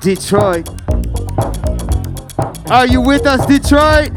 [0.00, 0.68] Detroit.
[2.70, 4.12] Are you with us, Detroit?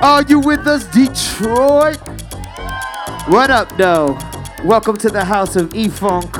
[0.00, 1.98] Are you with us, Detroit?
[3.26, 4.16] What up, though?
[4.64, 6.32] Welcome to the house of E Funk.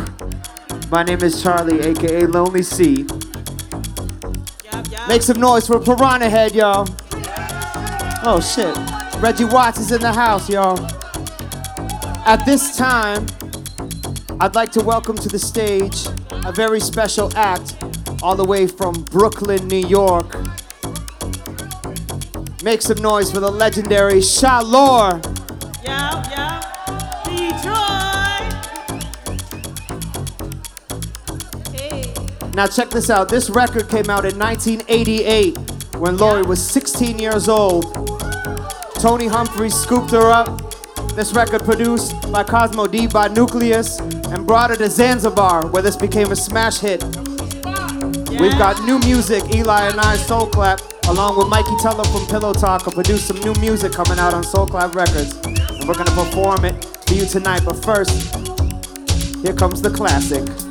[0.92, 3.04] My name is Charlie, aka Lonely C.
[5.08, 6.86] Make some noise for PiranhaHead, y'all.
[8.22, 8.76] Oh shit.
[9.20, 10.78] Reggie Watts is in the house, y'all.
[12.26, 13.26] At this time,
[14.38, 16.06] I'd like to welcome to the stage
[16.48, 17.76] a very special act
[18.22, 20.34] all the way from Brooklyn, New York.
[22.62, 25.20] Make some noise for the legendary Sha-Lor.
[25.84, 26.62] Yeah, yeah.
[27.24, 28.54] Detroit.
[31.74, 32.14] Hey.
[32.54, 33.28] Now check this out.
[33.28, 35.58] This record came out in 1988
[35.96, 37.94] when Lori was 16 years old.
[38.94, 40.74] Tony Humphries scooped her up.
[41.14, 44.00] This record produced by Cosmo D by Nucleus
[44.32, 47.02] and brought her to Zanzibar where this became a smash hit.
[48.40, 52.52] We've got new music, Eli and I Soul Clap, along with Mikey Teller from Pillow
[52.52, 55.34] Talk, will produce some new music coming out on Soul Clap Records.
[55.44, 57.62] And we're gonna perform it for you tonight.
[57.64, 58.34] But first,
[59.42, 60.67] here comes the classic.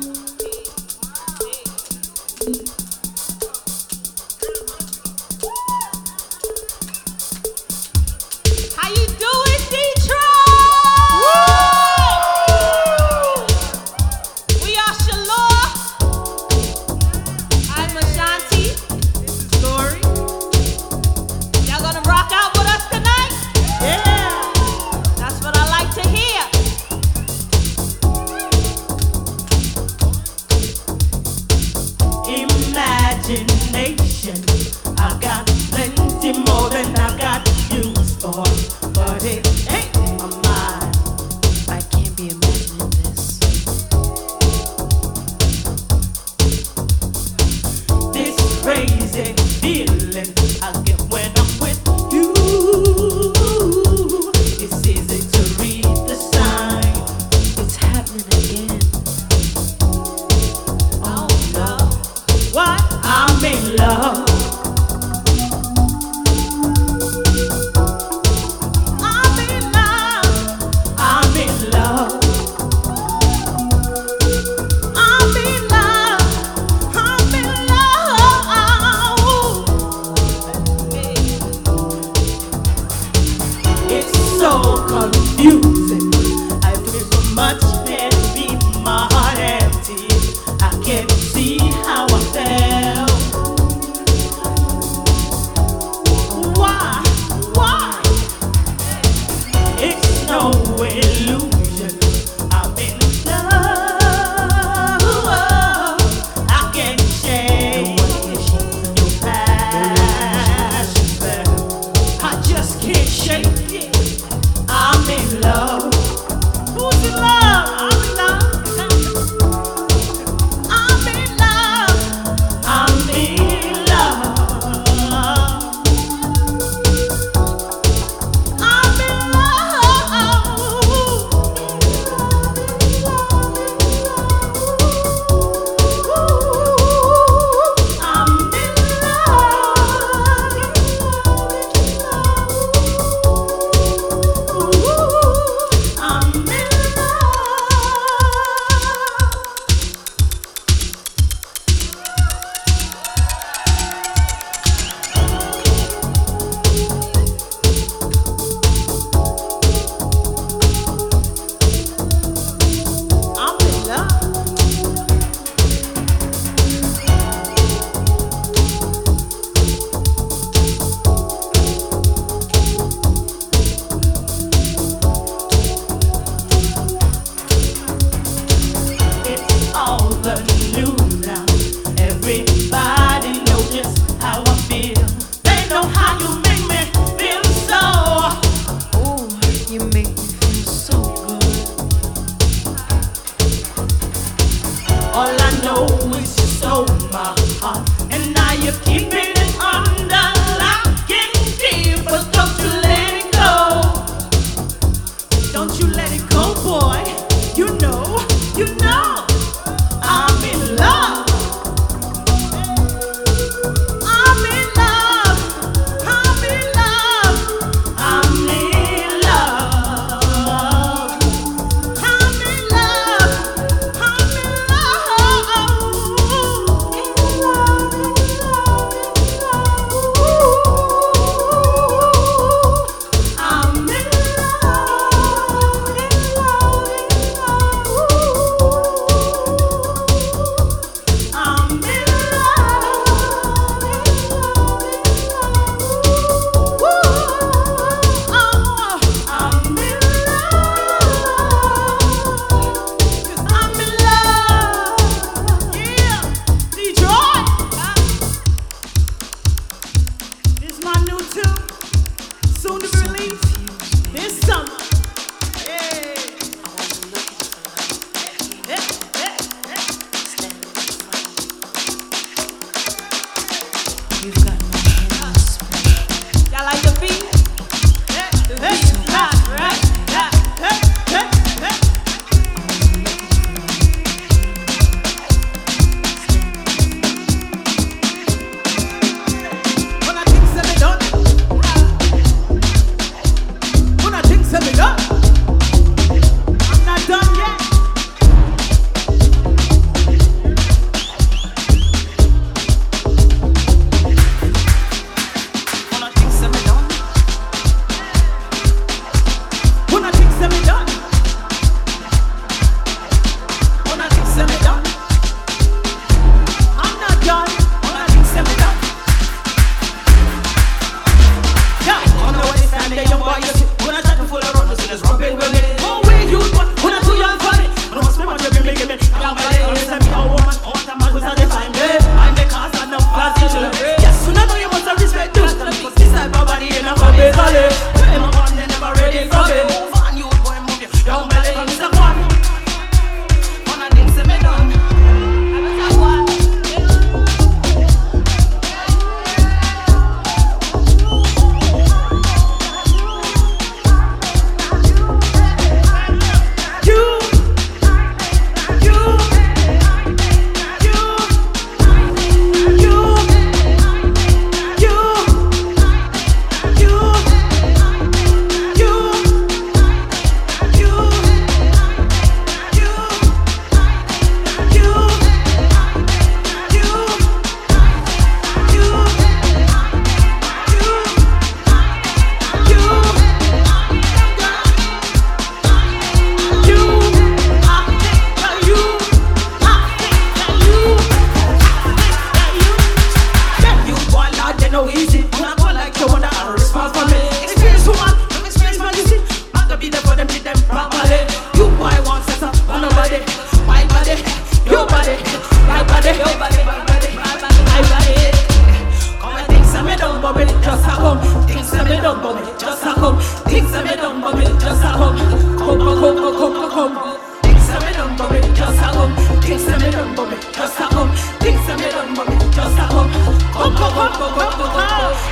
[418.18, 419.14] for me, just a come.
[419.42, 421.10] Things that me done for me, just a come.
[421.38, 423.10] Things that me done for me, just a come.
[423.54, 425.27] Come, come, come, come, come, come, come.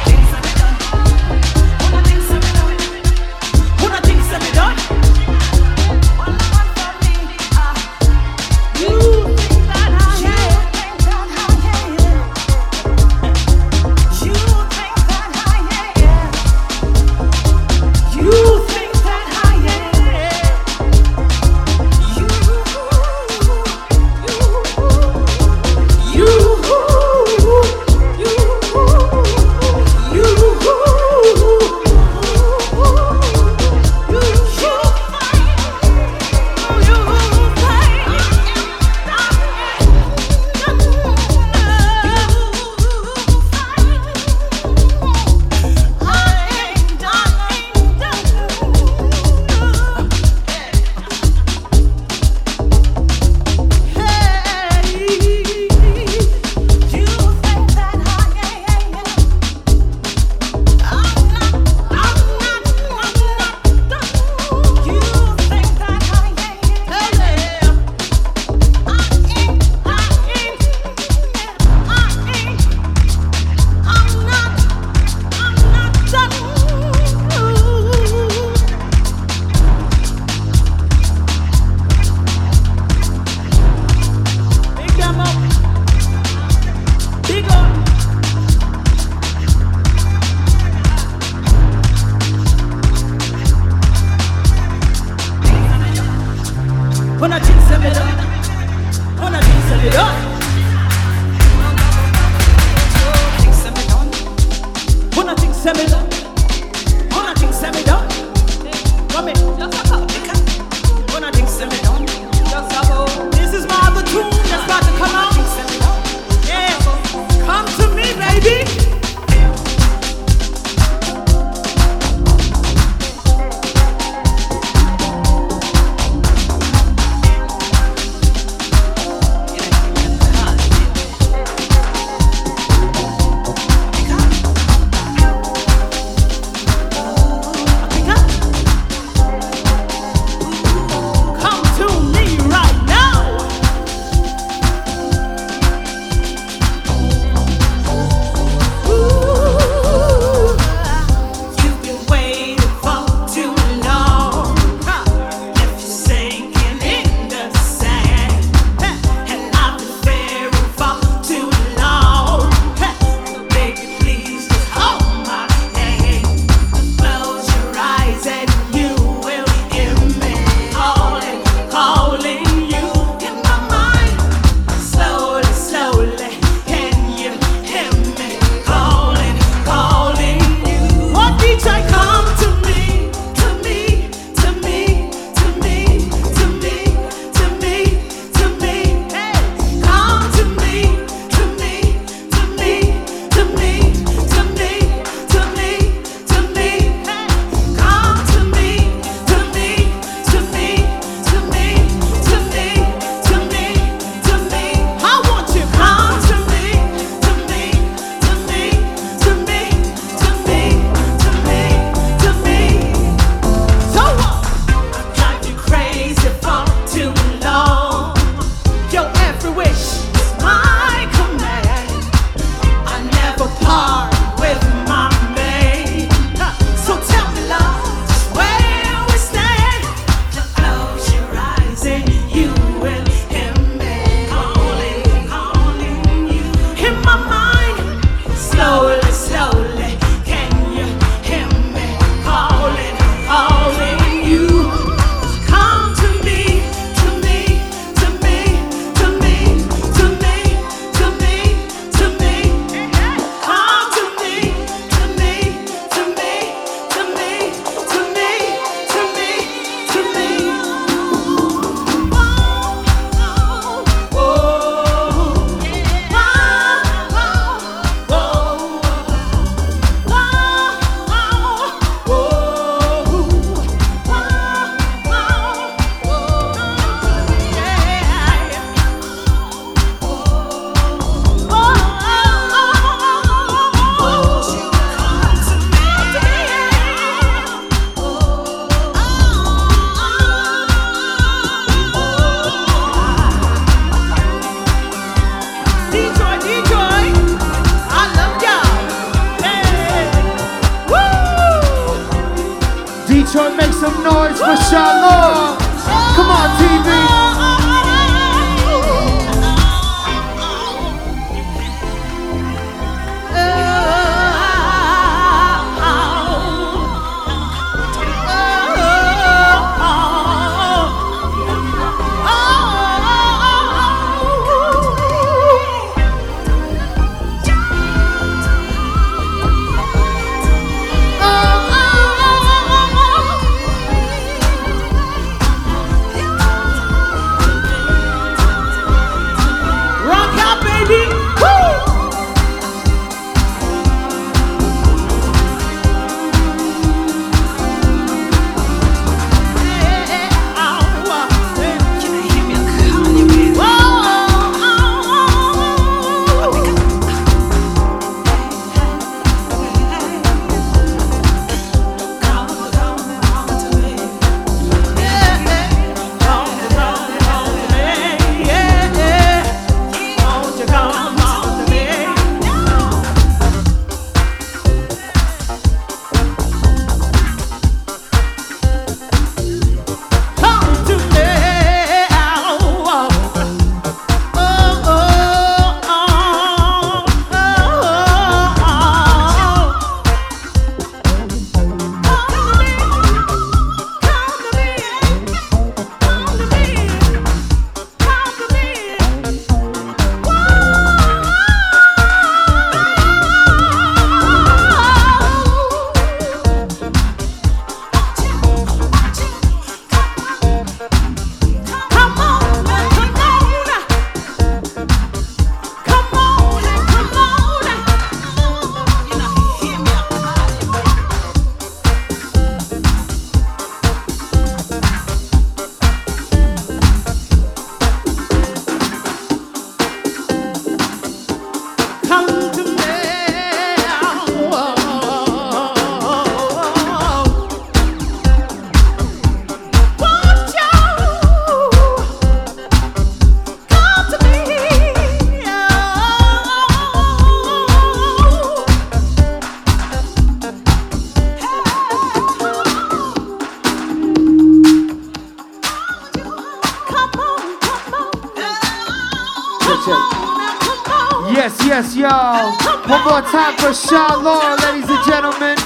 [463.85, 465.57] Time Law, ladies and gentlemen.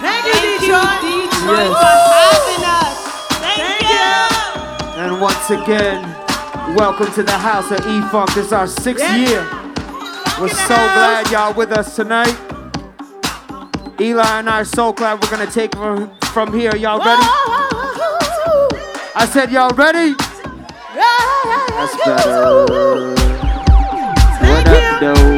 [0.00, 1.02] Thank you, Detroit.
[1.02, 1.68] Yes.
[1.68, 1.84] for
[2.16, 2.96] having us.
[3.42, 5.00] Thank, you.
[5.02, 6.02] And once again,
[6.76, 8.32] welcome to the house of E Funk.
[8.34, 9.28] This is our sixth Yes.
[9.28, 9.46] year.
[10.40, 12.36] We're so glad y'all with us tonight.
[14.00, 16.74] Eli and I are so glad we're gonna take from, from here.
[16.76, 17.22] Y'all ready?
[19.14, 20.14] I said, y'all ready?
[20.94, 22.56] That's better.
[24.40, 25.31] What up, though?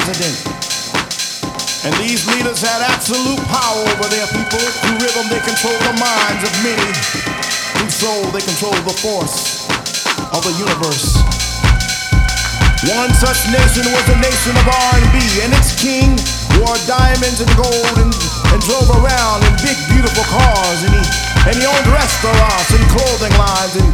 [0.00, 0.36] President.
[1.84, 4.60] And these leaders had absolute power over their people.
[4.80, 6.88] Through rhythm they controlled the minds of many.
[7.76, 9.68] Through soul they controlled the force
[10.32, 11.20] of the universe.
[12.96, 16.16] One such nation was the nation of R&B, and its king
[16.56, 18.12] wore diamonds and gold and,
[18.52, 21.04] and drove around in big, beautiful cars, and he
[21.48, 23.88] and he owned restaurants and clothing lines, and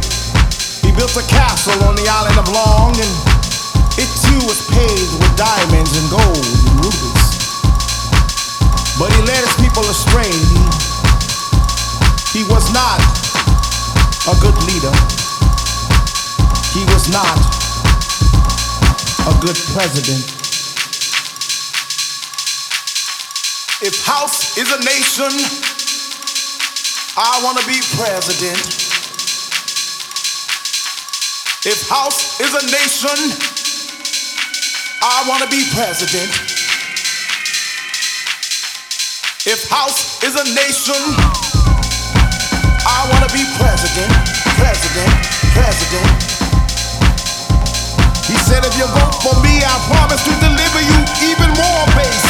[0.83, 3.36] he built a castle on the island of Long, and
[4.33, 7.25] it was paved with diamonds and gold and rubies.
[8.99, 10.33] But he led his people astray.
[12.33, 12.99] He was not
[14.27, 14.93] a good leader.
[16.73, 17.37] He was not
[19.29, 20.37] a good president.
[23.79, 25.31] If house is a nation,
[27.15, 28.57] I want to be president.
[31.65, 33.56] If house is a nation,
[35.07, 36.27] I want to be president.
[39.47, 40.99] If house is a nation,
[42.83, 44.11] I want to be president,
[44.59, 45.07] president,
[45.55, 46.11] president.
[48.27, 52.26] He said, if you vote for me, I promise to deliver you even more bass,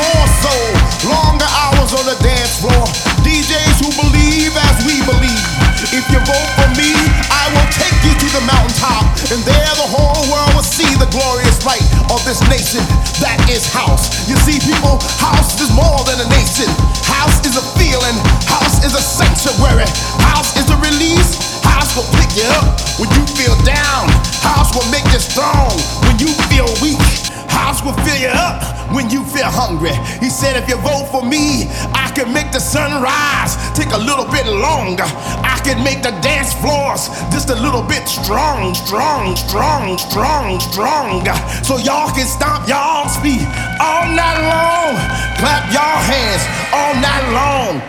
[0.00, 0.68] more soul,
[1.12, 2.84] longer hours on the dance floor.
[3.20, 5.44] DJs who believe as we believe.
[5.92, 6.92] If you vote for me,
[7.28, 11.08] I will take you to the mountaintop, and there the whole world will see the
[11.12, 12.84] glorious light of this nation
[13.20, 14.28] that is house.
[14.28, 16.68] You see, people, house is more than a nation.
[17.04, 18.16] House is a feeling.
[18.48, 19.88] House is a sanctuary.
[20.30, 21.60] House is a release.
[21.64, 24.08] House will pick you up when you feel down.
[24.40, 25.72] House will make you strong
[26.06, 27.29] when you feel weak.
[27.50, 28.62] House will fill you up
[28.94, 29.94] when you feel hungry.
[30.18, 33.98] He said, if you vote for me, I can make the sun rise, take a
[33.98, 35.06] little bit longer.
[35.42, 41.26] I can make the dance floors just a little bit strong, strong, strong, strong, strong.
[41.62, 43.46] So y'all can stomp y'all's feet
[43.78, 44.94] all night long.
[45.38, 46.42] Clap y'all hands
[46.74, 47.82] all night long.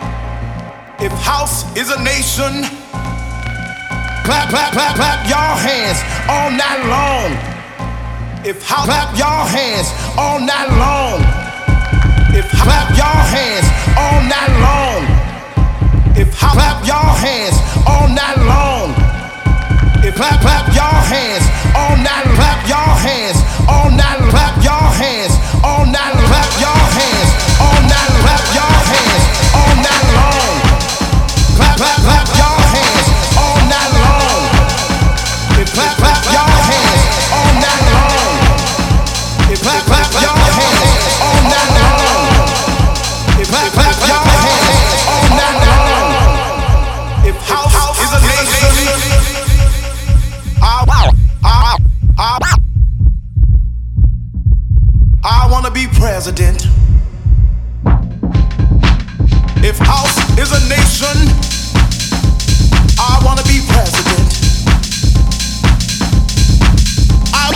[1.02, 2.62] If house is a nation,
[4.22, 5.98] clap, clap, clap, clap y'all hands
[6.30, 7.51] all night long.
[8.44, 9.86] If house clap y'all hands
[10.18, 11.22] all night long.
[12.34, 13.62] If clap y'all hands
[13.94, 15.06] all night long.
[16.18, 17.54] If clap y'all hands
[17.86, 18.90] all night long.
[20.02, 21.46] If clap clap y'all hands
[21.78, 23.38] all night clap y'all hands
[23.70, 27.30] all night clap y'all hands all night clap y'all hands
[27.62, 29.24] all night clap y'all hands
[29.54, 30.54] all night long.
[31.54, 31.91] Clap clap
[56.22, 56.70] president.
[59.58, 61.18] If house is a nation,
[62.94, 64.30] I wanna be president.
[67.34, 67.50] I,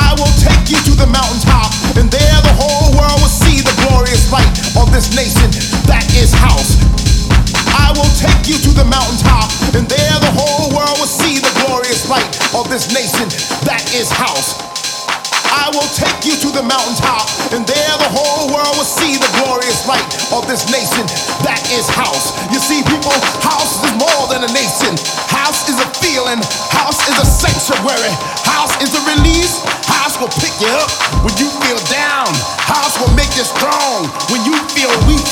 [0.00, 1.68] I will take you to the mountaintop,
[2.00, 4.48] and there the whole world will see the glorious light
[4.80, 5.52] of this nation
[5.84, 6.80] that is house.
[7.76, 11.52] I will take you to the mountaintop, and there the whole world will see the
[11.68, 13.28] glorious light of this nation
[13.68, 14.65] that is house.
[15.56, 17.24] I will take you to the mountaintop,
[17.56, 21.08] and there the whole world will see the glorious light of this nation
[21.48, 22.36] that is house.
[22.52, 24.92] You see, people, house is more than a nation.
[25.32, 26.38] House is a feeling,
[26.76, 28.12] house is a sanctuary,
[28.44, 29.64] house is a release.
[29.88, 30.90] House will pick you up
[31.24, 32.30] when you feel down,
[32.62, 35.26] house will make you strong when you feel weak.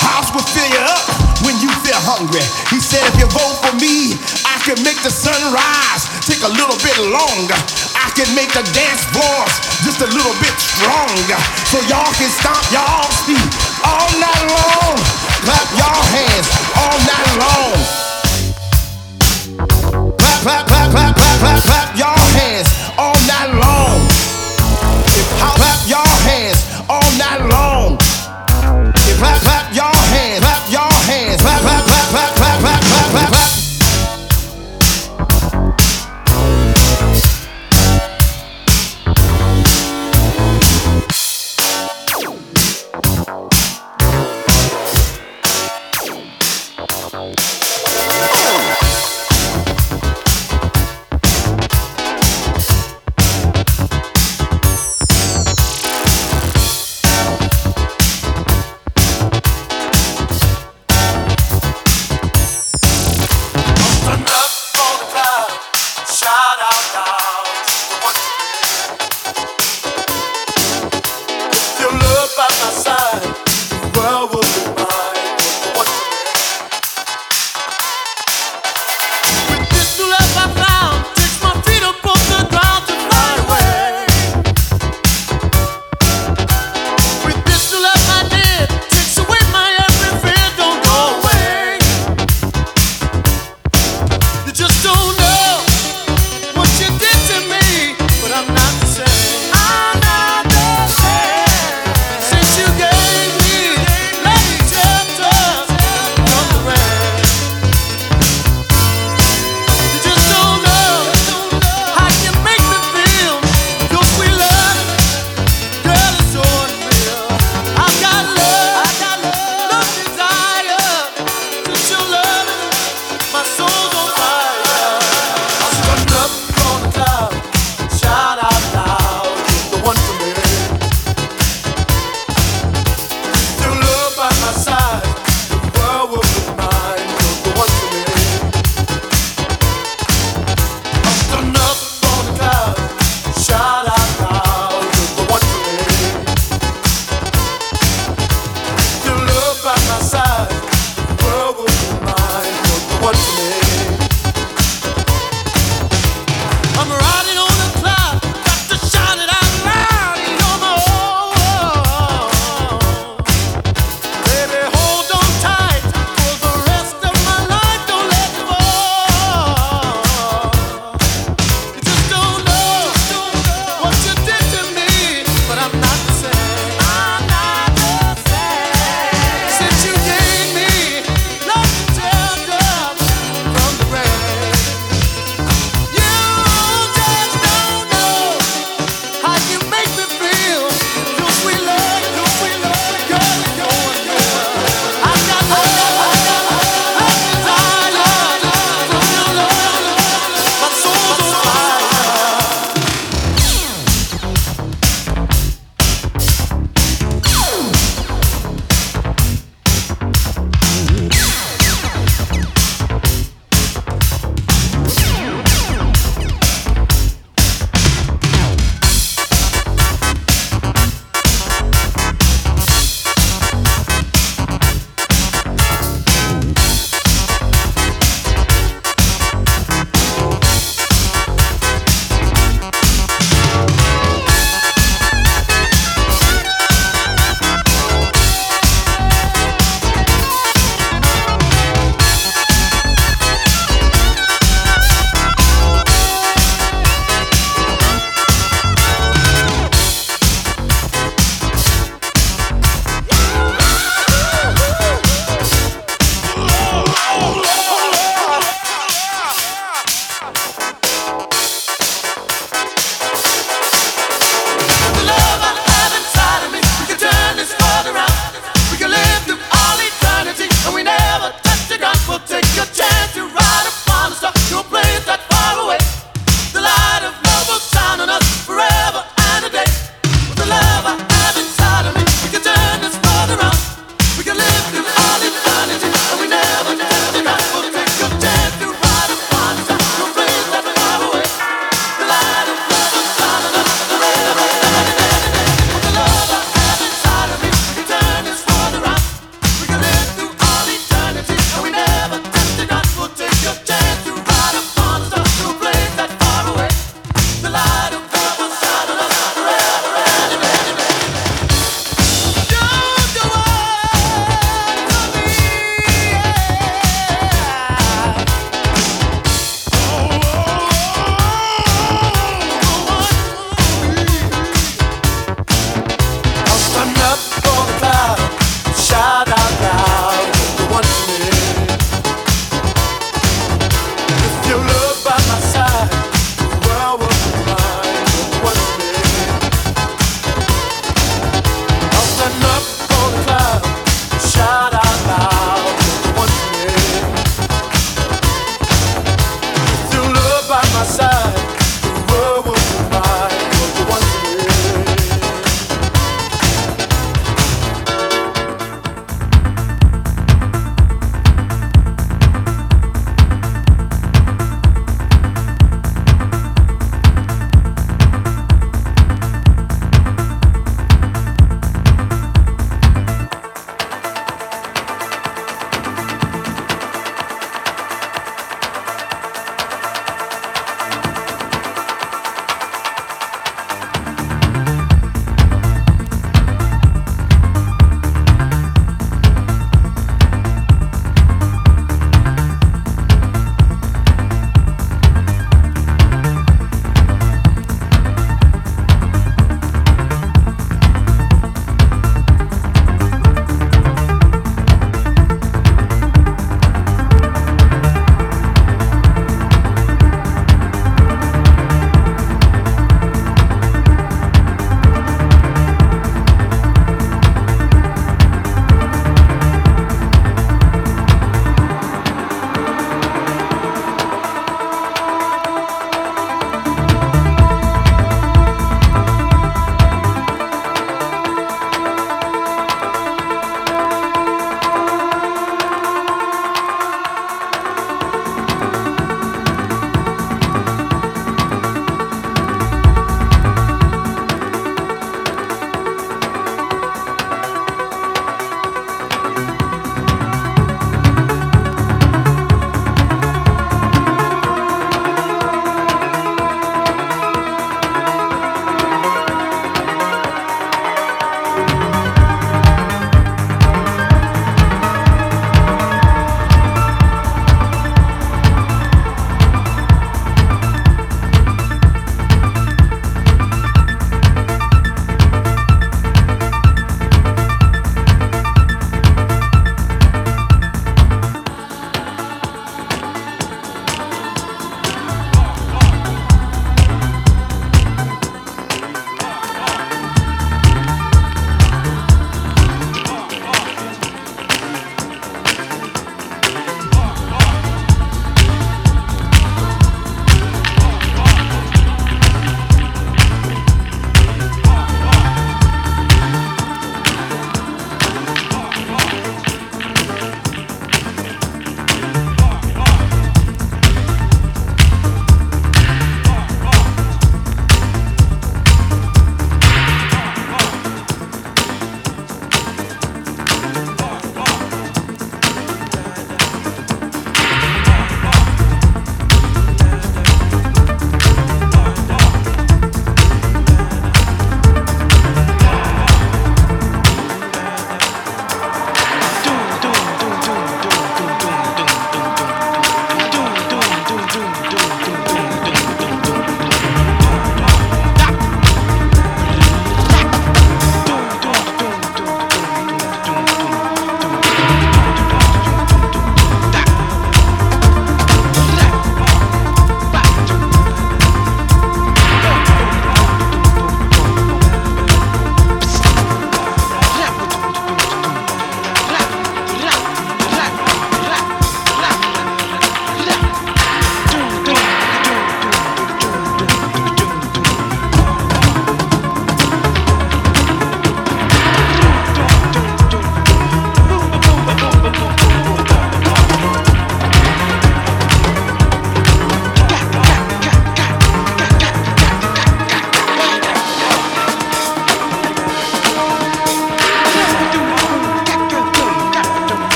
[0.00, 1.02] House will fill you up
[1.44, 2.44] when you feel hungry.
[2.72, 4.16] He said, if you vote for me,
[4.48, 7.58] I can make the sun rise, take a little bit longer.
[8.16, 9.54] Can make the dance floors
[9.86, 11.40] just a little bit stronger.
[11.70, 13.50] So y'all can stomp y'all feet
[13.86, 14.98] all night long.
[15.46, 17.78] Clap y'all hands all night long.
[20.42, 21.79] Clap, clap, clap, clap, clap, clap,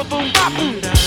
[0.00, 0.99] ba boom ba boom.